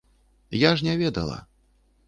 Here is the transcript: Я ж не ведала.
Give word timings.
Я 0.61 0.71
ж 0.77 0.85
не 0.89 0.97
ведала. 1.03 1.39